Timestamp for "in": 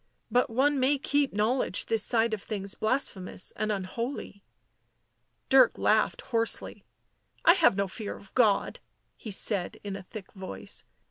9.83-9.95